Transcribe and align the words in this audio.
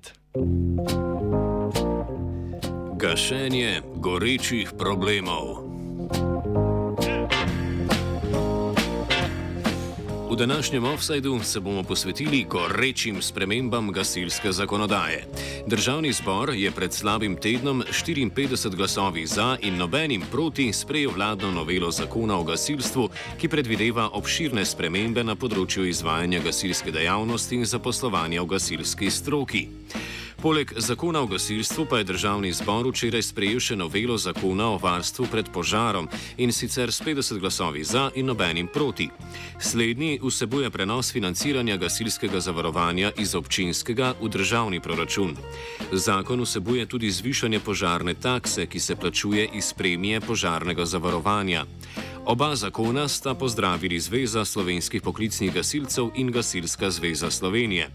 let. 0.00 0.12
Gašenje 2.96 3.82
gorečih 3.96 4.72
problemov. 4.78 5.70
V 10.30 10.36
današnjem 10.36 10.84
offsajdu 10.84 11.40
se 11.42 11.60
bomo 11.60 11.82
posvetili 11.82 12.46
gorečim 12.50 13.22
spremembam 13.22 13.92
gasilske 13.92 14.52
zakonodaje. 14.52 15.24
Državni 15.66 16.12
zbor 16.12 16.54
je 16.54 16.70
pred 16.70 16.92
slabim 16.92 17.36
tednom 17.36 17.82
54 17.92 18.76
glasovi 18.76 19.26
za 19.26 19.56
in 19.62 19.76
nobenim 19.76 20.22
proti 20.30 20.72
sprejel 20.72 21.10
vladno 21.14 21.50
novelo 21.50 21.90
zakona 21.90 22.38
o 22.38 22.44
gasilstvu, 22.44 23.08
ki 23.40 23.48
predvideva 23.48 24.08
obširne 24.12 24.64
spremembe 24.64 25.24
na 25.24 25.36
področju 25.36 25.84
izvajanja 25.84 26.40
gasilske 26.44 26.92
dejavnosti 26.92 27.60
in 27.60 27.68
zaposlovanja 27.68 28.42
v 28.42 28.50
gasilski 28.54 29.10
stroki. 29.10 29.66
Poleg 30.42 30.72
zakona 30.76 31.20
o 31.20 31.26
gasilstvu 31.26 31.86
pa 31.90 31.98
je 31.98 32.04
državni 32.04 32.52
zbor 32.52 32.86
včeraj 32.88 33.22
sprejel 33.22 33.60
še 33.60 33.74
novelo 33.76 34.14
zakona 34.18 34.70
o 34.72 34.78
varstvu 34.80 35.26
pred 35.28 35.50
požarom 35.52 36.08
in 36.40 36.52
sicer 36.52 36.88
s 36.88 37.02
50 37.04 37.38
glasovi 37.38 37.84
za 37.84 38.06
in 38.14 38.26
nobenim 38.26 38.68
proti. 38.72 39.10
Slednji 39.60 40.16
vsebuje 40.22 40.70
prenos 40.70 41.12
financiranja 41.12 41.76
gasilskega 41.76 42.40
zavarovanja 42.40 43.12
iz 43.18 43.34
občinskega 43.34 44.14
v 44.20 44.28
državni 44.32 44.80
proračun. 44.80 45.36
Zakon 45.92 46.40
vsebuje 46.40 46.86
tudi 46.86 47.10
zvišanje 47.10 47.60
požarne 47.60 48.14
takse, 48.14 48.66
ki 48.66 48.80
se 48.80 48.96
plačuje 48.96 49.48
iz 49.52 49.72
premije 49.76 50.20
požarnega 50.20 50.84
zavarovanja. 50.84 51.66
Oba 52.30 52.54
zakona 52.56 53.08
sta 53.08 53.34
pozdravili 53.34 54.00
Zveza 54.00 54.44
slovenskih 54.44 55.02
poklicnih 55.02 55.54
gasilcev 55.54 56.10
in 56.14 56.30
Gasilska 56.30 56.90
zveza 56.90 57.30
Slovenije. 57.30 57.90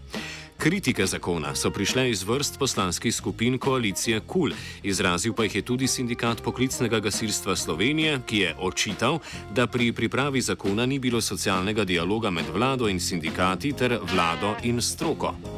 Kritike 0.58 1.06
zakona 1.06 1.54
so 1.54 1.70
prišle 1.70 2.10
iz 2.10 2.22
vrst 2.22 2.58
poslanskih 2.58 3.14
skupin 3.14 3.58
koalicije 3.58 4.20
KUL, 4.20 4.50
izrazil 4.82 5.32
pa 5.32 5.42
jih 5.42 5.54
je 5.54 5.62
tudi 5.62 5.86
sindikat 5.86 6.42
poklicnega 6.42 7.00
gasilstva 7.00 7.56
Slovenije, 7.56 8.20
ki 8.26 8.38
je 8.38 8.56
očital, 8.60 9.18
da 9.54 9.66
pri 9.66 9.92
pripravi 9.92 10.40
zakona 10.40 10.86
ni 10.86 10.98
bilo 10.98 11.20
socialnega 11.20 11.84
dialoga 11.84 12.30
med 12.30 12.44
vlado 12.54 12.88
in 12.88 13.00
sindikati 13.00 13.72
ter 13.72 13.98
vlado 14.12 14.54
in 14.62 14.82
stroko. 14.82 15.55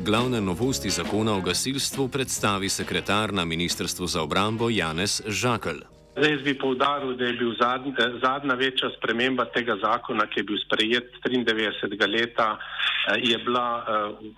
Glavne 0.00 0.40
novosti 0.40 0.90
zakona 0.90 1.34
o 1.36 1.40
gasilstvu 1.40 2.08
predstavi 2.08 2.68
sekretar 2.68 3.32
na 3.32 3.44
Ministrstvu 3.44 4.06
za 4.06 4.22
obrambo 4.22 4.70
Janez 4.70 5.20
Žakelj. 5.26 5.82
Zdaj 6.16 6.36
bi 6.36 6.54
povdaril, 6.58 7.12
da 7.16 7.24
je 7.24 7.32
bil 7.32 7.52
zadnj, 7.60 7.92
zadnja 8.22 8.54
večja 8.54 8.88
sprememba 8.96 9.44
tega 9.52 9.76
zakona, 9.82 10.24
ki 10.26 10.40
je 10.40 10.44
bil 10.44 10.58
sprejet 10.64 11.12
93. 11.24 12.08
leta, 12.08 12.56
eh, 12.56 13.20
je 13.28 13.38
bila 13.44 13.66
eh, 13.84 14.32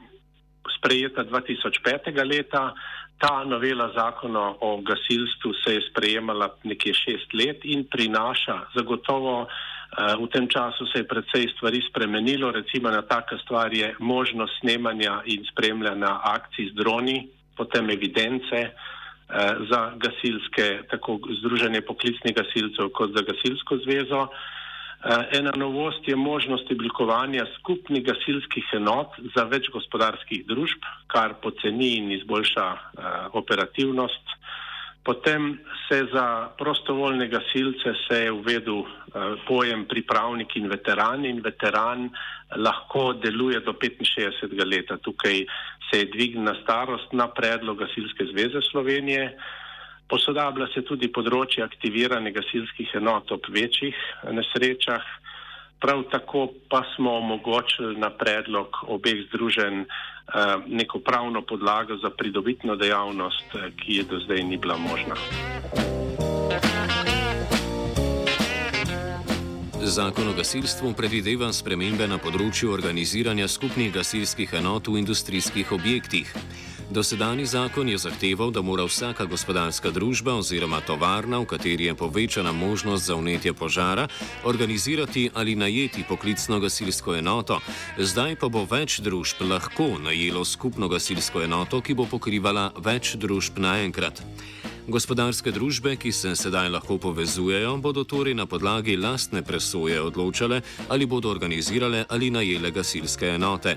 sprejeta 0.78 1.24
2005. 1.30 2.24
leta. 2.26 2.74
Ta 3.19 3.44
novela 3.44 3.92
zakona 3.94 4.54
o 4.60 4.80
gasilstvu 4.82 5.52
se 5.62 5.74
je 5.74 5.86
sprejemala 5.91 6.56
nekje 6.64 6.94
šest 6.94 7.34
let 7.38 7.60
in 7.62 7.86
prinaša 7.86 8.58
zagotovo. 8.74 9.47
Eh, 9.92 10.16
v 10.16 10.26
tem 10.32 10.48
času 10.48 10.86
se 10.86 10.98
je 10.98 11.08
precej 11.08 11.52
stvari 11.56 11.82
spremenilo, 11.88 12.50
recimo 12.50 12.90
na 12.90 13.02
taka 13.02 13.38
stvar 13.38 13.74
je 13.74 13.94
možnost 13.98 14.60
snemanja 14.60 15.22
in 15.24 15.44
spremljanja 15.52 16.20
akcij 16.24 16.70
z 16.70 16.74
droni, 16.74 17.28
potem 17.56 17.90
evidence, 17.90 18.72
Eh, 19.32 19.56
za 19.70 19.92
gasilske, 19.96 20.82
tako 20.90 21.18
Združenje 21.40 21.80
poklicnih 21.80 22.34
gasilcev 22.36 22.91
kot 22.92 23.14
za 23.16 23.22
gasilsko 23.25 23.78
zvezo. 23.84 24.26
Eh, 24.28 25.38
ena 25.38 25.52
novost 25.56 26.08
je 26.08 26.16
možnost 26.16 26.69
oblikovanja 26.70 27.47
skupnih 27.58 28.04
gasilskih 28.04 28.64
enot 28.76 29.16
za 29.36 29.47
več 29.48 29.70
gospodarskih 29.72 30.44
družb, 30.47 30.84
kar 31.06 31.38
poceni 31.41 31.94
in 31.97 32.12
izboljša 32.12 32.66
operativnost. 33.32 34.36
Potem 35.04 35.58
se 35.88 36.06
za 36.12 36.48
prostovoljne 36.58 37.26
gasilce 37.28 37.94
se 38.08 38.18
je 38.24 38.32
uvedel 38.32 38.84
pojem 39.48 39.84
pripravnik 39.90 40.56
in 40.56 40.68
veteran 40.70 41.24
in 41.24 41.40
veteran 41.42 42.10
lahko 42.56 43.12
deluje 43.12 43.60
do 43.60 43.72
65. 43.72 44.64
leta. 44.64 44.96
Tukaj 44.96 45.44
se 45.90 45.98
je 45.98 46.10
dvignila 46.14 46.54
starost 46.62 47.12
na 47.12 47.28
predlog 47.28 47.78
Gasilske 47.78 48.24
zveze 48.30 48.62
Slovenije. 48.70 49.36
Posodablja 50.08 50.66
se 50.74 50.84
tudi 50.84 51.08
področje 51.08 51.64
aktiviranja 51.64 52.30
gasilskih 52.30 52.94
enot 52.94 53.32
ob 53.32 53.48
večjih 53.50 53.96
nesrečah. 54.30 55.02
Prav 55.82 56.03
tako 56.10 56.48
pa 56.69 56.82
smo 56.97 57.12
omogočili 57.12 57.97
na 57.97 58.10
predlog 58.10 58.66
obeh 58.87 59.26
združenj 59.28 59.81
eh, 59.81 59.87
neko 60.66 60.98
pravno 60.98 61.43
podlago 61.43 61.97
za 61.97 62.10
pridobitno 62.10 62.76
dejavnost, 62.76 63.44
eh, 63.54 63.70
ki 63.76 63.94
je 63.94 64.03
do 64.03 64.19
zdaj 64.19 64.43
ni 64.43 64.56
bila 64.56 64.76
možna. 64.76 65.15
Zakon 69.82 70.28
o 70.28 70.32
gasilstvu 70.32 70.94
predvideva 70.94 71.50
spremembe 71.53 72.06
na 72.06 72.16
področju 72.22 72.70
organiziranja 72.70 73.49
skupnih 73.49 73.91
gasilskih 73.93 74.54
enot 74.54 74.87
v 74.88 75.03
industrijskih 75.03 75.72
objektih. 75.72 76.31
Dosedani 76.92 77.47
zakon 77.47 77.88
je 77.88 77.98
zahteval, 77.98 78.50
da 78.50 78.60
mora 78.62 78.84
vsaka 78.84 79.25
gospodarska 79.25 79.91
družba 79.91 80.34
oziroma 80.36 80.80
tovarna, 80.84 81.38
v 81.41 81.48
kateri 81.48 81.88
je 81.88 81.94
povečana 81.94 82.53
možnost 82.53 83.06
za 83.08 83.16
unetje 83.16 83.53
požara, 83.53 84.08
organizirati 84.44 85.31
ali 85.34 85.54
najeti 85.56 86.04
poklicno 86.08 86.60
gasilsko 86.60 87.16
enoto. 87.16 87.60
Zdaj 87.98 88.36
pa 88.36 88.48
bo 88.52 88.66
več 88.70 89.00
družb 89.00 89.41
lahko 89.41 89.97
najelo 90.04 90.44
skupno 90.44 90.88
gasilsko 90.88 91.42
enoto, 91.42 91.81
ki 91.81 91.94
bo 91.94 92.04
pokrivala 92.04 92.72
več 92.76 93.16
družb 93.16 93.56
naenkrat. 93.56 94.20
Gospodarske 94.82 95.53
družbe, 95.54 95.93
ki 95.94 96.10
se 96.10 96.32
sedaj 96.34 96.66
lahko 96.75 96.97
povezujejo, 96.98 97.76
bodo 97.78 98.03
torej 98.03 98.34
na 98.34 98.48
podlagi 98.50 98.97
lastne 98.98 99.44
presoje 99.47 100.00
odločale, 100.03 100.59
ali 100.91 101.06
bodo 101.06 101.31
organizirale 101.31 102.03
ali 102.10 102.32
najele 102.34 102.72
gasilske 102.75 103.28
enote. 103.37 103.76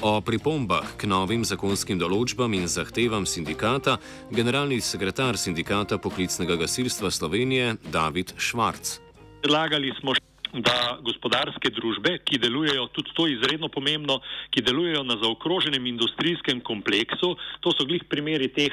O 0.00 0.14
pripombah 0.24 0.94
k 0.96 1.04
novim 1.04 1.44
zakonskim 1.44 2.00
določbam 2.00 2.56
in 2.56 2.64
zahtevam 2.64 3.26
sindikata, 3.28 3.98
generalni 4.32 4.80
sekretar 4.80 5.36
sindikata 5.36 5.98
poklicnega 6.00 6.56
gasilstva 6.56 7.10
Slovenije 7.12 7.76
David 7.92 8.32
Švarc. 8.40 8.96
Predlagali 9.44 9.92
smo 10.00 10.16
da 10.52 10.96
gospodarske 11.04 11.68
družbe, 11.76 12.14
ki 12.24 12.38
delujejo, 12.40 12.86
tudi 12.96 13.12
to 13.12 13.26
je 13.26 13.36
izredno 13.36 13.68
pomembno, 13.68 14.22
ki 14.48 14.64
delujejo 14.64 15.02
na 15.04 15.18
zaokroženem 15.20 15.86
industrijskem 15.92 16.64
kompleksu, 16.64 17.34
to 17.60 17.72
so 17.76 17.84
glih 17.84 18.08
primeri 18.08 18.48
teh 18.48 18.72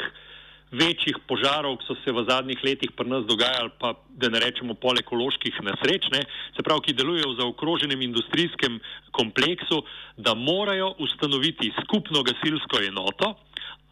večjih 0.80 1.18
požarov, 1.28 1.78
ki 1.80 1.88
so 1.88 1.96
se 2.04 2.12
v 2.12 2.26
zadnjih 2.30 2.60
letih 2.64 2.92
pri 2.96 3.10
nas 3.10 3.26
dogajali, 3.30 3.72
pa 3.80 3.94
da 4.10 4.30
ne 4.30 4.42
rečemo 4.44 4.76
pol 4.76 5.00
ekoloških 5.00 5.60
nesrečne, 5.68 6.24
se 6.56 6.64
pravi, 6.64 6.88
ki 6.88 6.98
delujejo 7.00 7.32
v 7.32 7.40
zaokroženem 7.42 8.02
industrijskem 8.02 8.80
kompleksu, 9.16 9.84
da 10.18 10.36
morajo 10.36 10.94
ustanoviti 11.00 11.72
skupno 11.84 12.24
gasilsko 12.24 12.84
enoto 12.88 13.36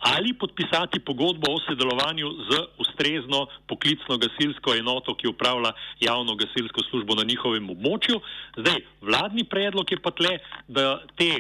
ali 0.03 0.33
podpisati 0.33 0.99
pogodbo 0.99 1.47
o 1.51 1.59
sodelovanju 1.63 2.27
z 2.49 2.59
ustrezno 2.77 3.47
poklicno 3.67 4.17
gasilsko 4.17 4.75
enoto, 4.75 5.15
ki 5.15 5.27
upravlja 5.31 5.71
javno 6.00 6.35
gasilsko 6.35 6.83
službo 6.89 7.15
na 7.15 7.23
njihovem 7.23 7.69
območju. 7.69 8.19
Zdaj, 8.57 8.81
vladni 9.01 9.47
predlog 9.47 9.91
je 9.91 10.00
pa 10.03 10.11
tle, 10.11 10.38
da 10.67 11.00
te 11.15 11.31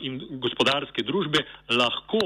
in 0.00 0.20
gospodarske 0.42 1.02
družbe 1.02 1.40
lahko 1.70 2.20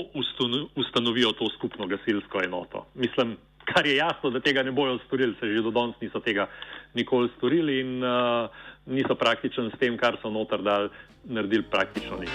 ustanovijo 0.77 1.33
to 1.39 1.49
skupno 1.57 1.87
gasilsko 1.87 2.43
enoto. 2.45 2.87
Mislim, 2.95 3.37
kar 3.75 3.87
je 3.87 3.97
jasno, 3.97 4.31
da 4.31 4.41
tega 4.41 4.63
ne 4.63 4.73
bojo 4.73 4.99
storili, 5.07 5.37
se 5.41 5.47
že 5.47 5.63
do 5.63 5.71
danes 5.71 5.97
niso 6.01 6.21
tega 6.21 6.49
nikoli 6.95 7.29
storili 7.37 7.81
in 7.81 8.05
uh, 8.05 8.49
niso 8.87 9.15
praktično 9.15 9.71
s 9.71 9.79
tem, 9.79 9.97
kar 9.97 10.17
so 10.23 10.31
noter 10.31 10.63
dal, 10.63 10.89
naredili 11.25 11.63
praktično 11.63 12.21
nič. 12.21 12.31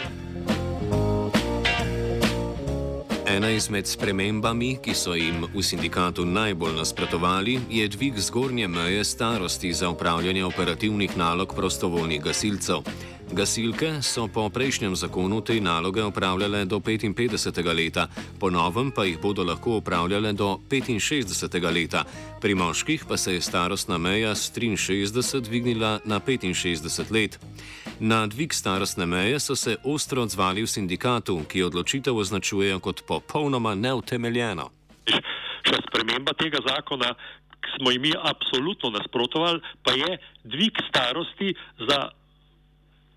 Ena 3.24 3.50
izmed 3.50 3.88
spremembami, 3.88 4.76
ki 4.84 4.94
so 4.94 5.16
jim 5.16 5.48
v 5.48 5.64
sindikatu 5.64 6.26
najbolj 6.26 6.76
nasprotovali, 6.78 7.56
je 7.70 7.88
dvig 7.88 8.20
zgornje 8.20 8.68
meje 8.68 9.04
starosti 9.04 9.74
za 9.74 9.90
upravljanje 9.90 10.46
operativnih 10.46 11.18
nalog 11.18 11.56
prostovoljnih 11.56 12.22
gasilcev. 12.22 12.84
Gasilke 13.32 14.02
so 14.02 14.28
po 14.28 14.50
prejšnjem 14.50 14.96
zakonu 14.96 15.42
te 15.42 15.56
naloge 15.62 16.04
opravljale 16.04 16.66
do 16.66 16.80
55. 16.80 17.76
leta, 17.76 18.08
po 18.40 18.50
novem 18.50 18.92
pa 18.92 19.06
jih 19.06 19.20
bodo 19.22 19.44
lahko 19.44 19.78
opravljale 19.78 20.34
do 20.34 20.60
65. 20.70 21.74
leta. 21.74 22.04
Pri 22.42 22.56
moških 22.56 23.06
pa 23.08 23.18
se 23.18 23.34
je 23.34 23.42
starostna 23.42 23.98
meja 23.98 24.36
z 24.36 24.52
63 24.52 25.42
dvignila 25.42 26.00
na 26.06 26.20
65 26.20 27.12
let. 27.12 27.40
Na 28.00 28.28
dvig 28.28 28.54
starostne 28.54 29.06
meje 29.06 29.40
so 29.40 29.56
se 29.56 29.78
ostro 29.84 30.22
odzvali 30.22 30.64
v 30.64 30.68
sindikatu, 30.68 31.42
ki 31.48 31.64
odločitev 31.64 32.18
označujejo 32.18 32.80
kot 32.80 33.04
popolnoma 33.08 33.76
neutemeljeno. 33.76 34.70
Še 35.64 35.80
sprememba 35.88 36.34
tega 36.34 36.60
zakona 36.68 37.16
smo 37.78 37.92
jim 37.92 38.04
absolutno 38.22 38.90
nasprotovali, 38.90 39.62
pa 39.84 39.92
je 39.92 40.18
dvig 40.44 40.78
starosti 40.90 41.56
za 41.80 42.10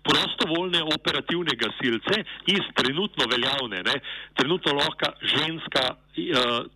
prostovoljne 0.07 0.81
operativne 0.97 1.53
gasilce 1.63 2.15
iz 2.55 2.63
trenutno 2.79 3.23
veljavne. 3.33 3.83
Ne. 3.89 3.95
Trenutno 4.39 4.73
lahko 4.73 5.11
ženska 5.21 5.83
uh, 5.93 5.97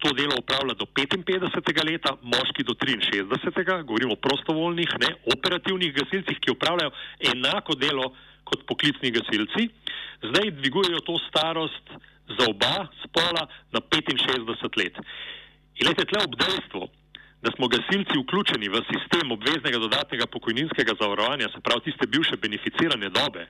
to 0.02 0.14
delo 0.20 0.36
upravlja 0.40 0.74
do 0.82 0.86
55. 0.86 1.92
leta, 1.92 2.16
moški 2.22 2.64
do 2.64 2.74
63. 2.74 3.84
Govorimo 3.84 4.14
o 4.14 4.24
prostovoljnih, 4.28 4.90
ne, 5.04 5.16
operativnih 5.36 5.94
gasilcih, 5.94 6.40
ki 6.40 6.52
upravljajo 6.52 6.92
enako 7.34 7.76
delo 7.76 8.14
kot 8.44 8.66
poklicni 8.68 9.12
gasilci. 9.12 9.70
Zdaj 10.30 10.52
dvigujejo 10.52 11.00
to 11.08 11.20
starost 11.30 11.86
za 12.38 12.46
oba 12.50 12.88
spola 13.04 13.48
na 13.72 13.80
65 13.80 14.78
let. 14.78 14.98
In 15.80 15.88
lejte 15.88 16.06
tle 16.06 16.24
ob 16.24 16.36
dejstvu, 16.36 16.88
da 17.42 17.50
smo 17.56 17.68
gasilci 17.68 18.20
vključeni 18.22 18.70
v 18.70 18.82
sistem 18.92 19.32
obveznega 19.32 19.78
dodatnega 19.82 20.26
pokojninskega 20.26 20.94
zavarovanja, 21.02 21.50
se 21.54 21.62
pravi 21.66 21.82
tiste 21.88 22.08
bivše 22.08 22.36
beneficirane 22.38 23.10
dobe, 23.10 23.48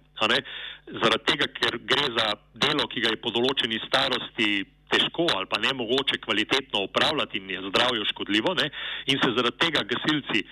zaradi 1.01 1.25
tega, 1.31 1.47
ker 1.59 1.79
gre 1.91 2.07
za 2.17 2.27
delo, 2.53 2.87
ki 2.87 3.03
ga 3.03 3.11
je 3.11 3.21
po 3.23 3.33
določeni 3.35 3.81
starosti 3.87 4.63
težko 4.91 5.27
ali 5.35 5.47
pa 5.51 5.59
ne 5.63 5.73
mogoče 5.73 6.19
kvalitetno 6.23 6.83
upravljati 6.87 7.37
in 7.37 7.49
je 7.49 7.65
zdravju 7.67 8.07
škodljivo, 8.11 8.53
ne? 8.61 8.69
in 9.11 9.19
se 9.23 9.35
zaradi 9.35 9.59
tega 9.65 9.83
gasilci 9.91 10.43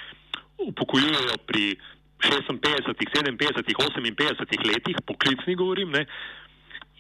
upokojujejo 0.68 1.40
pri 1.48 1.66
56, 2.20 2.92
57, 3.00 3.40
58 3.40 4.68
letih, 4.72 4.96
poklicni 5.08 5.56
govorim, 5.56 5.92
ne? 5.92 6.06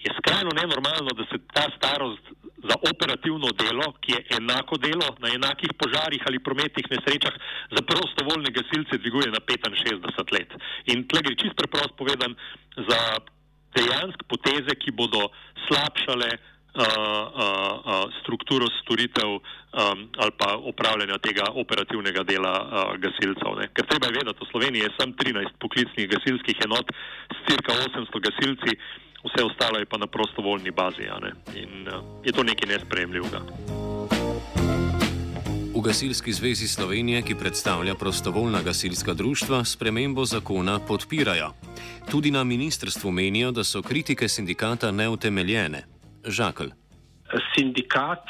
je 0.04 0.12
skrajno 0.18 0.52
nenormalno, 0.56 1.12
da 1.20 1.24
se 1.32 1.38
ta 1.54 1.68
starost 1.76 2.26
za 2.68 2.76
operativno 2.92 3.52
delo, 3.62 3.94
ki 4.02 4.12
je 4.12 4.26
enako 4.38 4.78
delo 4.78 5.08
na 5.20 5.32
enakih 5.38 5.72
požarih 5.80 6.24
ali 6.28 6.44
prometnih 6.44 6.86
nesrečah, 6.92 7.36
za 7.72 7.82
prostovoljne 7.92 8.52
gasilce 8.52 8.98
dviguje 8.98 9.32
na 9.32 9.40
65 9.40 10.34
let. 10.34 10.50
In 10.86 11.08
tle 11.08 11.22
gre 11.22 11.36
čist 11.36 11.56
preprost 11.56 11.96
povedan 11.98 12.36
za 12.76 13.02
dejansko 13.76 14.24
poteze, 14.28 14.76
ki 14.76 14.92
bodo 14.92 15.30
slabšale 15.68 16.30
uh, 16.36 16.84
uh, 16.84 17.74
uh, 17.86 18.06
strukturo 18.22 18.68
storitev 18.82 19.30
um, 19.30 20.00
ali 20.18 20.32
pa 20.38 20.58
upravljanja 20.58 21.18
tega 21.18 21.46
operativnega 21.54 22.24
dela 22.24 22.54
uh, 22.62 22.70
gasilcev. 23.04 23.52
Ne. 23.60 23.70
Ker 23.74 23.86
treba 23.90 24.10
je 24.10 24.18
vedeti, 24.20 24.44
v 24.44 24.52
Sloveniji 24.52 24.82
je 24.86 24.96
sam 24.98 25.14
13 25.14 25.60
poklicnih 25.60 26.10
gasilskih 26.10 26.58
enot 26.66 26.88
s 27.36 27.38
cirka 27.48 27.74
800 27.74 28.26
gasilci 28.28 28.72
vse 29.25 29.44
ostalo 29.44 29.80
je 29.80 29.86
pa 29.86 29.98
na 29.98 30.07
prostovoljni 30.07 30.71
bazi. 30.71 31.04
In 31.56 31.88
uh, 31.88 32.04
je 32.25 32.31
to 32.31 32.44
nekaj 32.44 32.68
nespremljivega. 32.69 33.42
V 35.80 35.81
Gasilski 35.81 36.33
zvezi 36.33 36.68
Slovenije, 36.68 37.21
ki 37.21 37.36
predstavlja 37.36 37.95
prostovoljna 37.95 38.62
gasilska 38.62 39.13
društva, 39.13 39.63
spremembo 39.63 40.25
zakona 40.25 40.80
podpirajo. 40.88 41.54
Tudi 42.12 42.31
na 42.31 42.44
ministrstvu 42.44 43.12
menijo, 43.12 43.51
da 43.51 43.63
so 43.63 43.81
kritike 43.81 44.27
sindikata 44.27 44.92
neutemeljene. 44.92 45.83
Žakl. 46.25 46.63
Sindikat 47.56 48.25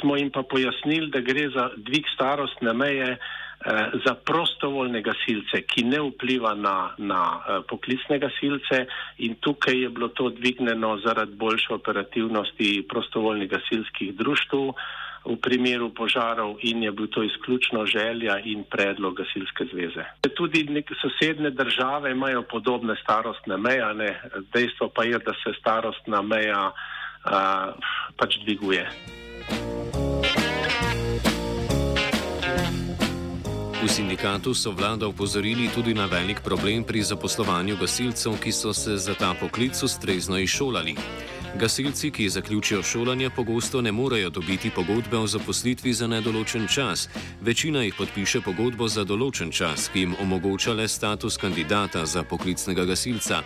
smo 0.00 0.16
jim 0.16 0.30
pa 0.30 0.42
pojasnili, 0.42 1.10
da 1.10 1.20
gre 1.20 1.48
za 1.48 1.70
dvig 1.76 2.04
starostne 2.14 2.72
meje. 2.72 3.16
Eh, 3.60 3.90
za 4.06 4.14
prostovoljne 4.14 5.02
gasilce, 5.02 5.60
ki 5.68 5.82
ne 5.84 5.98
vpliva 6.00 6.54
na, 6.54 6.94
na 6.96 7.20
eh, 7.36 7.58
poklicne 7.68 8.16
gasilce 8.18 8.86
in 9.18 9.34
tukaj 9.44 9.76
je 9.82 9.88
bilo 9.88 10.08
to 10.08 10.30
dvigneno 10.30 10.96
zaradi 11.04 11.36
boljše 11.36 11.74
operativnosti 11.74 12.86
prostovoljnih 12.88 13.50
gasilskih 13.50 14.14
društv 14.16 14.56
v 15.24 15.36
primeru 15.36 15.90
požarov 15.92 16.56
in 16.62 16.82
je 16.82 16.92
bil 16.92 17.06
to 17.12 17.22
izključno 17.22 17.84
želja 17.86 18.38
in 18.44 18.64
predlog 18.64 19.20
gasilske 19.20 19.68
zveze. 19.72 20.08
Tudi 20.36 20.64
neke 20.64 20.94
sosedne 21.02 21.50
države 21.50 22.10
imajo 22.10 22.42
podobne 22.42 22.96
starostne 23.02 23.56
meje, 23.56 23.94
ne? 23.94 24.20
dejstvo 24.54 24.88
pa 24.88 25.04
je, 25.04 25.18
da 25.18 25.36
se 25.44 25.52
starostna 25.60 26.22
meja 26.22 26.70
uh, 26.72 27.76
pač 28.16 28.40
dviguje. 28.44 28.88
V 33.80 33.88
sindikatu 33.88 34.54
so 34.54 34.72
vlada 34.76 35.08
upozorili 35.08 35.68
tudi 35.74 35.94
na 35.94 36.04
velik 36.04 36.40
problem 36.44 36.84
pri 36.84 37.02
zaposlovanju 37.02 37.76
gasilcev, 37.80 38.36
ki 38.36 38.52
so 38.52 38.74
se 38.76 38.96
za 38.96 39.14
ta 39.14 39.34
poklic 39.40 39.82
ustrezno 39.82 40.38
izšolali. 40.38 40.94
Gasilci, 41.56 42.10
ki 42.10 42.28
zaključijo 42.28 42.82
šolanje, 42.82 43.30
pogosto 43.30 43.80
ne 43.80 43.92
morejo 43.92 44.30
dobiti 44.30 44.70
pogodbe 44.70 45.16
o 45.16 45.26
zaposlitvi 45.26 45.92
za 45.92 46.06
nedoločen 46.06 46.68
čas. 46.68 47.08
Večina 47.40 47.82
jih 47.82 47.94
podpiše 47.98 48.40
pogodbo 48.40 48.88
za 48.88 49.04
določen 49.04 49.50
čas, 49.50 49.88
ki 49.88 50.00
jim 50.00 50.14
omogoča 50.20 50.76
le 50.76 50.88
status 50.88 51.40
kandidata 51.40 52.04
za 52.06 52.22
poklicnega 52.22 52.84
gasilca. 52.84 53.42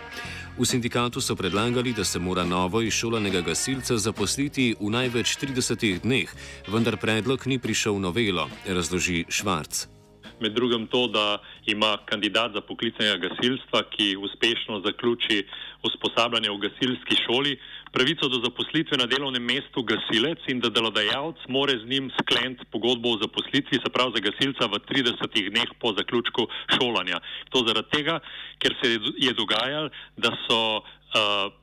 V 0.59 0.65
sindikatu 0.67 1.21
so 1.21 1.35
predlagali, 1.35 1.93
da 1.93 2.03
se 2.03 2.19
mora 2.19 2.43
novo 2.43 2.81
izšolanega 2.81 3.41
gasilca 3.41 3.97
zaposliti 3.97 4.75
v 4.79 4.91
največ 4.91 5.37
30 5.39 5.99
dneh, 6.03 6.29
vendar 6.67 6.97
predlog 6.97 7.47
ni 7.47 7.59
prišel 7.59 7.99
novelo, 7.99 8.49
razloži 8.67 9.25
Švarc 9.29 9.94
med 10.39 10.53
drugim 10.53 10.87
to, 10.87 11.07
da 11.07 11.37
ima 11.65 11.97
kandidat 12.05 12.53
za 12.53 12.61
poklicnega 12.61 13.17
gasilstva, 13.27 13.83
ki 13.93 14.15
uspešno 14.17 14.81
zaključi 14.85 15.45
usposabljanje 15.83 16.49
v 16.49 16.57
gasilski 16.65 17.15
šoli, 17.25 17.57
pravico 17.91 18.27
do 18.27 18.41
zaposlitve 18.43 18.97
na 18.97 19.05
delovnem 19.05 19.43
mestu 19.43 19.83
gasilec 19.83 20.39
in 20.47 20.59
da 20.59 20.69
delodajalec 20.69 21.45
more 21.47 21.77
z 21.79 21.85
njim 21.87 22.11
skleniti 22.19 22.65
pogodbo 22.71 23.13
o 23.15 23.21
zaposlitvi, 23.21 23.79
se 23.79 23.93
pravi 23.93 24.11
za 24.15 24.23
gasilca 24.27 24.67
v 24.67 24.81
30 24.89 25.49
dneh 25.49 25.69
po 25.79 25.93
zaključku 25.97 26.47
šolanja. 26.75 27.19
To 27.49 27.63
zaradi 27.67 27.89
tega, 27.97 28.19
ker 28.59 28.75
se 28.81 28.99
je 29.17 29.33
dogajalo, 29.33 29.89
da 30.17 30.31
so 30.47 30.59
uh, 30.77 31.53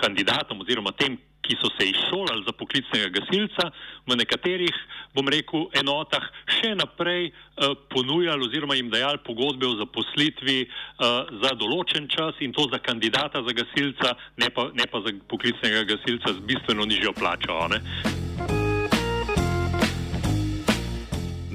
kandidatom 0.00 0.60
oziroma 0.60 0.92
tem, 0.92 1.18
ki 1.44 1.56
so 1.60 1.70
se 1.76 1.88
izšolali 1.90 2.44
za 2.46 2.52
poklicnega 2.56 3.12
gasilca, 3.18 3.70
v 4.08 4.16
nekaterih, 4.16 4.76
bom 5.14 5.28
rekel, 5.28 5.68
enotah 5.80 6.24
še 6.58 6.74
naprej 6.80 7.30
uh, 7.30 7.76
ponujali 7.92 8.48
oziroma 8.48 8.78
jim 8.78 8.90
dajali 8.92 9.22
pogodbe 9.26 9.68
o 9.68 9.78
zaposlitvi 9.80 10.58
uh, 10.64 11.30
za 11.44 11.54
določen 11.60 12.08
čas 12.08 12.40
in 12.40 12.56
to 12.56 12.68
za 12.72 12.80
kandidata 12.80 13.44
za 13.44 13.56
gasilca, 13.56 14.16
ne 14.40 14.50
pa, 14.50 14.68
ne 14.72 14.88
pa 14.90 15.04
za 15.04 15.14
poklicnega 15.28 15.86
gasilca 15.94 16.34
z 16.34 16.46
bistveno 16.48 16.88
nižjo 16.88 17.12
plačo. 17.16 17.64
Ne? 17.72 18.63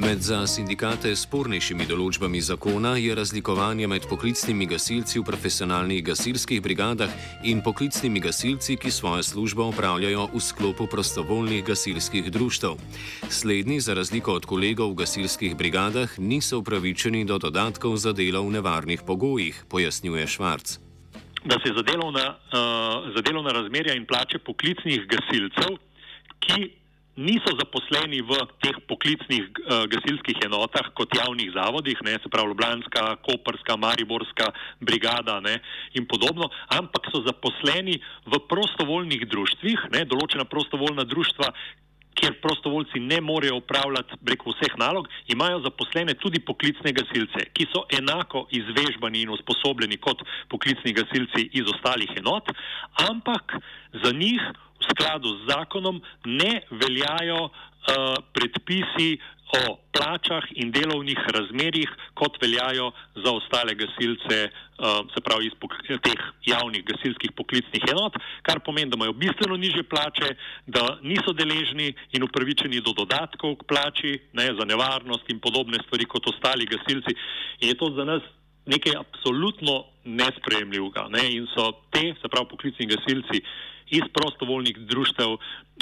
Med 0.09 0.23
za 0.25 0.39
sindikate 0.49 1.11
spornejšimi 1.13 1.85
določbami 1.85 2.39
zakona 2.41 2.95
je 2.97 3.13
razlikovanje 3.13 3.85
med 3.91 4.07
poklicnimi 4.09 4.65
gasilci 4.71 5.19
v 5.19 5.25
profesionalnih 5.27 5.99
gasilskih 6.07 6.63
brigadah 6.65 7.13
in 7.45 7.61
poklicnimi 7.61 8.17
gasilci, 8.23 8.79
ki 8.81 8.89
svojo 8.89 9.21
službo 9.27 9.67
opravljajo 9.69 10.23
v 10.33 10.41
sklopu 10.41 10.87
prostovoljnih 10.89 11.61
gasilskih 11.67 12.31
društv. 12.33 12.73
Slednji, 13.29 13.77
za 13.85 13.93
razliko 13.93 14.33
od 14.33 14.49
kolegov 14.49 14.95
v 14.95 15.03
gasilskih 15.03 15.53
brigadah, 15.53 16.17
niso 16.17 16.63
upravičeni 16.63 17.21
do 17.29 17.37
dodatkov 17.37 18.01
za 18.01 18.09
delo 18.09 18.41
v 18.49 18.57
nevarnih 18.57 19.05
pogojih, 19.05 19.61
pojasnjuje 19.69 20.25
Švarc. 20.25 20.79
Da 21.45 21.61
se 21.61 21.69
za 21.69 21.85
delovna, 21.85 22.33
uh, 22.33 23.13
za 23.13 23.21
delovna 23.21 23.53
razmerja 23.53 23.93
in 23.93 24.09
plače 24.09 24.41
poklicnih 24.41 25.05
gasilcev, 25.05 25.77
ki 26.41 26.79
niso 27.19 27.51
zaposleni 27.59 28.21
v 28.23 28.31
teh 28.63 28.77
poklicnih 28.87 29.43
uh, 29.51 29.83
gasilskih 29.91 30.39
enotah 30.47 30.87
kot 30.95 31.11
javnih 31.11 31.51
zavodih, 31.51 31.99
ne, 32.07 32.15
se 32.23 32.31
pravi 32.31 32.53
Ljubljanska, 32.53 33.19
Koperska, 33.27 33.75
Mariborska 33.75 34.47
brigada 34.79 35.39
ne, 35.43 35.59
in 35.99 36.07
podobno, 36.07 36.47
ampak 36.71 37.11
so 37.11 37.21
zaposleni 37.27 37.99
v 38.25 38.39
prostovoljnih 38.47 39.27
društvih, 39.27 39.91
ne, 39.91 40.05
določena 40.07 40.47
prostovoljna 40.47 41.03
društva, 41.03 41.51
kjer 42.19 42.39
prostovoljci 42.41 42.99
ne 42.99 43.21
morejo 43.21 43.59
upravljati 43.61 44.17
preko 44.25 44.51
vseh 44.51 44.73
nalog, 44.77 45.07
imajo 45.27 45.61
zaposlene 45.63 46.15
tudi 46.19 46.39
poklicne 46.39 46.91
gasilce, 46.91 47.45
ki 47.55 47.67
so 47.71 47.85
enako 47.99 48.47
izvežbani 48.51 49.23
in 49.23 49.35
usposobljeni 49.35 49.99
kot 50.03 50.23
poklicni 50.51 50.93
gasilci 50.93 51.47
iz 51.53 51.69
ostalih 51.75 52.11
enot, 52.19 52.51
ampak 53.07 53.55
za 54.03 54.11
njih 54.11 54.41
v 54.79 54.83
skladu 54.91 55.29
z 55.41 55.51
zakonom 55.51 56.01
ne 56.25 56.61
veljajo 56.71 57.41
uh, 57.45 57.51
predpisi 58.33 59.19
o 59.49 59.79
plačah 59.91 60.45
in 60.61 60.69
delovnih 60.71 61.17
razmerjih, 61.33 61.89
kot 62.13 62.37
veljajo 62.41 62.91
za 63.15 63.31
ostale 63.33 63.73
gasilce, 63.75 64.37
uh, 64.45 65.01
se 65.13 65.21
pravi 65.25 65.49
iz 65.49 65.55
teh 66.05 66.21
javnih 66.45 66.85
gasilskih 66.85 67.31
poklicnih 67.35 67.83
enot, 67.89 68.13
kar 68.45 68.61
pomeni, 68.61 68.91
da 68.91 68.97
imajo 68.97 69.13
bistveno 69.13 69.57
niže 69.57 69.83
plače, 69.83 70.35
da 70.67 70.99
niso 71.01 71.33
deležni 71.33 71.93
in 72.13 72.23
upravičeni 72.23 72.81
do 72.81 72.93
dodatkov 72.93 73.55
k 73.55 73.67
plači, 73.67 74.19
ne, 74.33 74.51
za 74.53 74.65
nevarnost 74.65 75.25
in 75.33 75.39
podobne 75.39 75.81
stvari 75.87 76.05
kot 76.05 76.29
ostali 76.29 76.69
gasilci. 76.69 77.17
In 77.61 77.73
je 77.73 77.79
to 77.79 77.89
za 77.97 78.05
nas 78.05 78.21
nekaj 78.69 79.01
absolutno 79.01 79.83
nespremljivega. 80.05 81.07
Ne, 81.09 81.25
in 81.33 81.49
so 81.55 81.71
te, 81.89 82.13
se 82.21 82.29
pravi 82.29 82.53
poklicni 82.53 82.85
gasilci, 82.85 83.41
iz 83.89 84.03
prostovoljnih 84.13 84.77
društev 84.77 85.37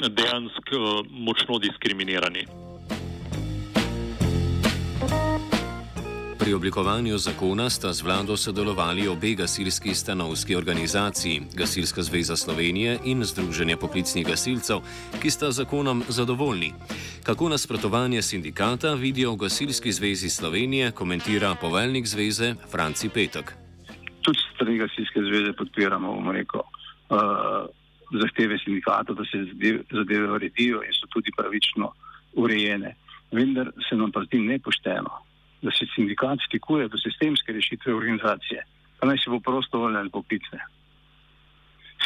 dejansko 0.08 1.04
močno 1.10 1.58
diskriminirani. 1.58 2.46
Pri 6.48 6.54
oblikovanju 6.54 7.18
zakona 7.18 7.70
sta 7.70 7.92
z 7.92 8.02
vlado 8.02 8.36
sodelovali 8.36 9.08
obe 9.08 9.34
gasilski 9.34 9.94
stanovski 9.94 10.56
organizaciji, 10.56 11.40
Gasilska 11.54 12.02
zveza 12.02 12.36
Slovenije 12.36 12.98
in 13.04 13.24
Združenje 13.24 13.76
poklicnih 13.76 14.26
gasilcev, 14.26 14.78
ki 15.22 15.30
sta 15.30 15.50
zakonom 15.50 16.02
zadovoljni. 16.08 16.72
Kako 17.22 17.48
nasprotovanje 17.48 18.22
sindikata 18.22 18.94
vidijo 18.94 19.32
v 19.32 19.36
Gasilski 19.36 19.92
zvezi 19.92 20.30
Slovenije, 20.30 20.90
komentira 20.90 21.54
poveljnik 21.60 22.06
zveze 22.06 22.54
Franci 22.70 23.08
Petek. 23.08 23.52
Tudi 24.22 24.38
strani 24.54 24.78
Gasilske 24.78 25.20
zveze 25.20 25.52
podpiramo, 25.52 26.12
bomo 26.12 26.32
rekel. 26.32 26.60
Uh, 27.10 27.18
zahteve 28.12 28.58
sindikata, 28.58 29.12
da 29.12 29.24
se 29.24 29.44
zadeve 29.90 30.32
uredijo 30.32 30.82
in 30.82 30.92
so 30.92 31.06
tudi 31.12 31.30
pravično 31.36 31.92
urejene. 32.32 32.94
Vendar 33.32 33.70
se 33.88 33.96
nam 33.96 34.12
pa 34.12 34.22
zdi 34.24 34.40
nepošteno, 34.40 35.10
da 35.62 35.70
se 35.70 35.86
sindikat 35.94 36.38
stikuje 36.46 36.88
do 36.88 36.98
sistemske 36.98 37.52
rešitve 37.52 37.94
organizacije, 37.94 38.64
pa 39.00 39.06
naj 39.06 39.18
se 39.18 39.30
bo 39.30 39.40
prostovoljne 39.40 39.98
ali 39.98 40.10
poklicne. 40.10 40.60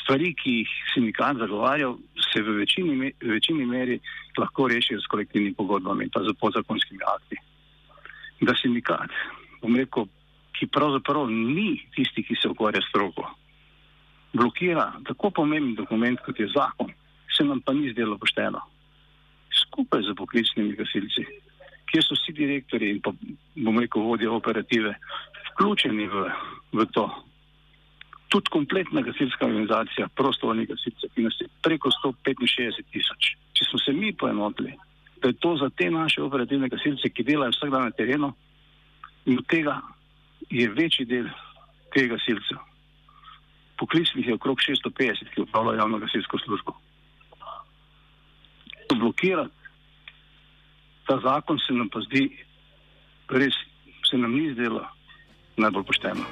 Stvari, 0.02 0.32
ki 0.34 0.50
jih 0.50 0.70
sindikat 0.94 1.36
zagovarja, 1.36 1.92
se 2.32 2.42
v 2.42 2.56
večini, 2.58 3.12
v 3.22 3.34
večini 3.36 3.66
meri 3.66 4.00
lahko 4.38 4.66
rešijo 4.68 5.00
s 5.00 5.06
kolektivnimi 5.06 5.54
pogodbami 5.54 6.04
in 6.04 6.10
pa 6.10 6.24
z 6.24 6.34
podzakonskimi 6.40 7.04
akti. 7.14 7.36
Da 8.40 8.56
sindikat, 8.58 9.12
bom 9.60 9.76
rekel, 9.76 10.08
ki 10.58 10.66
pravzaprav 10.66 11.30
ni 11.30 11.76
tisti, 11.94 12.24
ki 12.26 12.34
se 12.40 12.48
ukvarja 12.48 12.82
s 12.82 12.88
stroko, 12.88 13.28
blokira 14.32 14.92
tako 15.06 15.30
pomemben 15.30 15.74
dokument, 15.74 16.20
kot 16.20 16.40
je 16.40 16.48
zakon, 16.54 16.92
se 17.36 17.44
nam 17.44 17.60
pa 17.60 17.72
ni 17.72 17.92
zdelo 17.92 18.18
pošteno. 18.18 18.60
Skupaj 19.62 20.02
z 20.02 20.14
poklicnimi 20.16 20.76
gasilci, 20.76 21.26
kjer 21.90 22.04
so 22.04 22.16
vsi 22.16 22.32
direktori 22.36 22.90
in 22.90 23.02
pa 23.04 23.12
bom 23.56 23.78
rekel 23.80 24.02
vodje 24.02 24.30
operative 24.30 24.94
vključeni 25.50 26.08
v, 26.08 26.24
v 26.72 26.86
to. 26.96 27.06
Tudi 28.32 28.48
kompletna 28.48 29.02
gasilska 29.04 29.46
organizacija, 29.46 30.08
prostovoljni 30.16 30.66
gasilci, 30.66 31.10
ki 31.14 31.26
nas 31.28 31.36
je 31.40 31.50
preko 31.62 31.92
165 31.92 32.88
tisoč. 32.92 33.34
Če 33.52 33.68
smo 33.68 33.78
se 33.78 33.92
mi 33.92 34.14
poenotili, 34.16 34.72
da 35.20 35.28
je 35.28 35.40
to 35.40 35.56
za 35.60 35.68
te 35.76 35.90
naše 35.90 36.22
operativne 36.24 36.72
gasilce, 36.72 37.12
ki 37.12 37.28
delajo 37.28 37.52
vsak 37.52 37.70
dan 37.70 37.84
na 37.90 37.90
terenu, 37.90 38.32
in 39.28 39.38
od 39.38 39.46
tega 39.46 39.80
je 40.50 40.68
večji 40.72 41.04
del 41.06 41.28
teh 41.92 42.08
gasilcev 42.08 42.71
poklicnih 43.82 44.26
je 44.26 44.34
okrog 44.34 44.58
650, 44.62 45.34
ki 45.34 45.42
upravljajo 45.42 45.82
javno 45.82 45.98
gasilsko 45.98 46.38
službo. 46.38 46.76
To 48.88 48.94
blokirati 48.94 49.62
ta 51.06 51.18
zakon 51.18 51.58
se 51.58 51.74
nam 51.74 51.88
pa 51.90 52.00
zdi, 52.06 52.28
res 53.28 53.56
se 54.10 54.18
nam 54.18 54.32
ni 54.32 54.52
zdelo 54.54 54.84
najbolj 55.56 55.84
pošteno. 55.90 56.24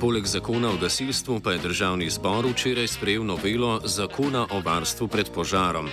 Poleg 0.00 0.26
zakona 0.26 0.70
o 0.70 0.76
gasilstvu 0.76 1.40
pa 1.40 1.52
je 1.52 1.58
državni 1.58 2.10
zbor 2.10 2.46
včeraj 2.46 2.86
sprejel 2.86 3.24
novelo 3.24 3.80
zakona 3.84 4.46
o 4.50 4.60
varstvu 4.60 5.08
pred 5.08 5.30
požarom. 5.34 5.88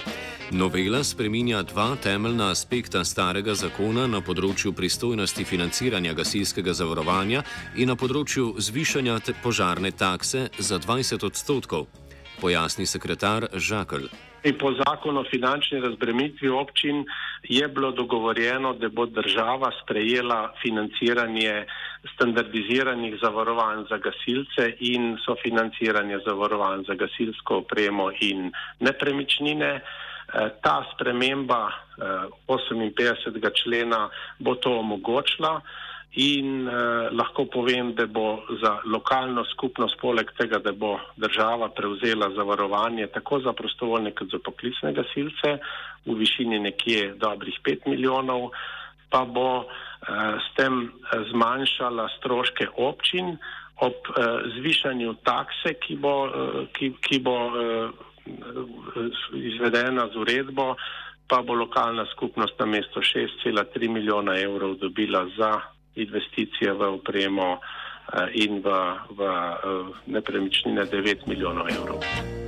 Novela 0.52 1.04
spreminja 1.04 1.64
dva 1.64 1.96
temeljna 2.04 2.52
aspekta 2.52 3.02
starega 3.06 3.56
zakona 3.56 4.06
na 4.08 4.22
področju 4.22 4.74
pristojnosti 4.78 5.46
financiranja 5.46 6.14
gasilskega 6.14 6.74
zavarovanja 6.74 7.42
in 7.76 7.90
na 7.90 7.96
področju 7.96 8.54
zvišanja 8.60 9.18
požarne 9.44 9.92
takse 9.92 10.50
za 10.60 10.80
20 10.80 11.26
odstotkov, 11.26 11.88
pojasni 12.42 12.86
sekretar 12.86 13.50
Žakl. 13.54 14.06
Po 14.54 14.72
zakonu 14.78 15.20
o 15.20 15.30
finančni 15.30 15.80
razbremitvi 15.80 16.50
občin 16.50 17.06
je 17.44 17.68
bilo 17.68 17.92
dogovorjeno, 17.92 18.74
da 18.74 18.90
bo 18.90 19.06
država 19.06 19.72
sprejela 19.82 20.54
financiranje 20.62 21.66
standardiziranih 22.14 23.16
zavarovanj 23.22 23.86
za 23.90 23.98
gasilce 23.98 24.76
in 24.80 25.18
sofinanciranje 25.26 26.20
zavarovanj 26.26 26.84
za 26.88 26.94
gasilsko 26.94 27.58
opremo 27.58 28.12
in 28.22 28.52
nepremičnine. 28.80 29.82
Eh, 30.34 30.50
ta 30.62 30.86
sprememba 30.94 31.72
58. 32.48 33.48
Eh, 33.48 33.52
člena 33.64 34.10
bo 34.40 34.56
to 34.56 34.80
omogočila 34.80 35.62
in 36.16 36.68
eh, 36.68 37.10
lahko 37.12 37.46
povem, 37.52 37.94
da 37.96 38.06
bo 38.08 38.44
za 38.62 38.80
lokalno 38.86 39.44
skupnost 39.52 40.00
poleg 40.02 40.32
tega, 40.38 40.60
da 40.60 40.72
bo 40.72 41.00
država 41.18 41.70
prevzela 41.70 42.30
zavarovanje 42.36 43.08
tako 43.08 43.40
za 43.40 43.54
prostovoljne 43.54 44.12
kot 44.12 44.32
za 44.32 44.40
poklicne 44.46 44.94
gasilce 44.94 45.58
v 46.06 46.16
višini 46.16 46.60
nekje 46.60 47.14
dobrih 47.20 47.60
5 47.64 47.90
milijonov, 47.92 48.50
pa 49.10 49.26
bo 49.26 49.66
eh, 49.66 50.40
s 50.40 50.56
tem 50.56 50.92
zmanjšala 51.32 52.10
stroške 52.18 52.68
občin 52.78 53.38
ob 53.78 53.94
eh, 53.94 54.24
zvišanju 54.58 55.14
takse, 55.24 55.74
ki 55.74 55.96
bo, 55.96 56.28
eh, 56.28 56.66
ki, 56.74 56.94
ki 57.02 57.20
bo 57.20 57.38
eh, 57.52 57.90
izvedena 59.36 60.08
z 60.14 60.16
uredbo, 60.16 60.76
pa 61.28 61.42
bo 61.42 61.54
lokalna 61.54 62.06
skupnost 62.16 62.60
na 62.60 62.66
mesto 62.66 63.02
6,3 63.02 63.90
milijona 63.90 64.40
evrov 64.40 64.76
dobila 64.80 65.26
za 65.38 65.75
investicije 65.96 66.74
v 66.74 66.82
opremo 67.00 67.58
eh, 67.58 68.44
in 68.46 68.62
v, 68.62 68.68
v 69.16 69.20
eh, 69.24 69.56
nepremičnine 70.08 70.86
9 70.86 71.28
milijonov 71.28 71.68
evrov. 71.72 72.45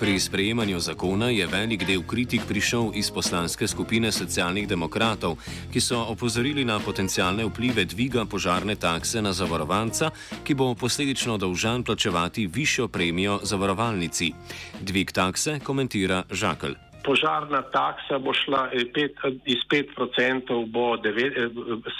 Pri 0.00 0.16
sprejemanju 0.20 0.78
zakona 0.80 1.28
je 1.28 1.46
velik 1.46 1.82
del 1.84 2.00
kritik 2.08 2.40
prišel 2.48 2.96
iz 2.96 3.10
poslanske 3.12 3.68
skupine 3.68 4.08
socialnih 4.12 4.68
demokratov, 4.68 5.36
ki 5.72 5.80
so 5.80 5.98
opozorili 6.08 6.64
na 6.64 6.78
potencijalne 6.80 7.44
vplive 7.44 7.84
dviga 7.84 8.24
požarne 8.24 8.80
takse 8.80 9.20
na 9.20 9.32
zavarovanca, 9.36 10.08
ki 10.44 10.56
bo 10.56 10.72
posledično 10.74 11.36
dolžan 11.36 11.84
plačevati 11.84 12.46
višjo 12.46 12.88
premijo 12.88 13.38
zavarovalnici. 13.42 14.32
Dvig 14.80 15.12
takse 15.12 15.60
komentira 15.60 16.22
Žakl. 16.30 16.72
Požarna 17.04 17.60
taksa 17.62 18.18
bo 18.18 18.32
šla 18.32 18.70
eh, 18.72 18.88
pet, 18.94 19.20
iz 19.44 19.60
5%, 19.68 20.64
bo 20.72 20.96
devet, 20.96 21.36
eh, 21.36 21.48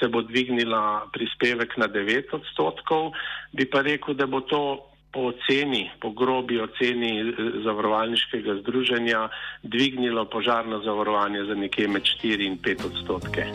se 0.01 0.09
bo 0.09 0.23
dvignila 0.23 1.05
prispevek 1.13 1.77
na 1.77 1.89
9 1.89 2.33
odstotkov. 2.33 3.13
Bi 3.53 3.69
pa 3.69 3.85
rekel, 3.85 4.15
da 4.15 4.27
bo 4.27 4.41
to 4.41 4.90
po 5.13 5.21
oceni, 5.33 5.91
po 6.01 6.11
grobi 6.11 6.61
oceni 6.61 7.21
eh, 7.21 7.35
zavarovalniškega 7.65 8.55
združenja 8.63 9.29
dvignilo 9.63 10.25
požarno 10.25 10.83
zavarovanje 10.85 11.45
za 11.45 11.55
nekje 11.55 11.89
med 11.89 12.03
4 12.03 12.47
in 12.47 12.59
5 12.59 12.87
odstotke. 12.87 13.47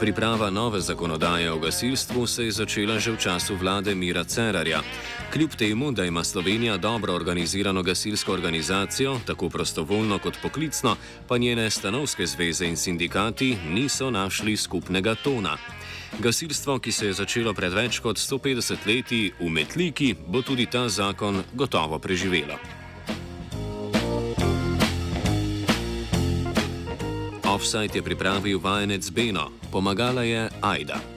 Priprava 0.00 0.50
nove 0.50 0.80
zakonodaje 0.80 1.52
o 1.52 1.58
gasilstvu 1.58 2.26
se 2.26 2.44
je 2.44 2.52
začela 2.52 2.98
že 2.98 3.12
v 3.12 3.16
času 3.16 3.54
vlade 3.56 3.94
Mira 3.94 4.24
Cerarja. 4.24 4.82
Kljub 5.32 5.50
temu, 5.54 5.92
da 5.92 6.04
ima 6.04 6.24
Slovenija 6.24 6.76
dobro 6.76 7.14
organizirano 7.14 7.82
gasilsko 7.82 8.32
organizacijo, 8.32 9.20
tako 9.26 9.48
prostovoljno 9.48 10.18
kot 10.18 10.34
poklicno, 10.42 10.96
pa 11.28 11.38
njene 11.38 11.70
stanovske 11.70 12.26
zveze 12.26 12.66
in 12.66 12.76
sindikati 12.76 13.56
niso 13.70 14.10
našli 14.10 14.56
skupnega 14.56 15.14
tona. 15.14 15.56
Gasilstvo, 16.18 16.78
ki 16.78 16.92
se 16.92 17.06
je 17.06 17.12
začelo 17.12 17.54
pred 17.54 17.72
več 17.72 17.98
kot 17.98 18.16
150 18.18 18.86
leti 18.86 19.32
v 19.40 19.50
Metliki, 19.50 20.14
bo 20.26 20.42
tudi 20.42 20.66
ta 20.66 20.88
zakon 20.88 21.42
gotovo 21.54 21.98
preživelo. 21.98 22.83
Offside 27.54 27.94
je 27.94 28.02
pripravil 28.02 28.58
vajenec 28.58 29.10
Beno, 29.10 29.50
pomagala 29.70 30.22
je 30.22 30.50
Aida. 30.60 31.13